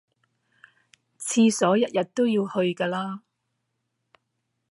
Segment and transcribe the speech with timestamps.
[1.19, 3.21] 廁所日日都要去㗎啦